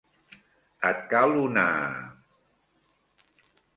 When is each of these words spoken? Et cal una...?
Et 0.91 1.03
cal 1.11 1.35
una...? 1.41 1.67